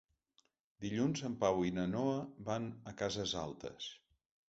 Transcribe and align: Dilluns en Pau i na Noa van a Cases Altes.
Dilluns 0.85 1.21
en 1.29 1.35
Pau 1.45 1.63
i 1.69 1.75
na 1.77 1.85
Noa 1.93 2.17
van 2.51 2.69
a 2.95 2.99
Cases 3.05 3.39
Altes. 3.47 3.97